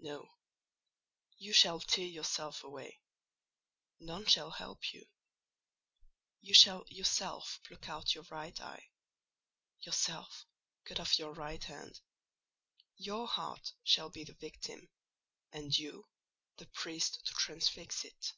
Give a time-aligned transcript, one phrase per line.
[0.00, 0.28] "No;
[1.36, 3.00] you shall tear yourself away,
[4.00, 5.06] none shall help you:
[6.40, 8.88] you shall yourself pluck out your right eye;
[9.82, 10.46] yourself
[10.84, 12.00] cut off your right hand:
[12.96, 14.90] your heart shall be the victim,
[15.52, 16.08] and you
[16.56, 18.32] the priest to transfix it."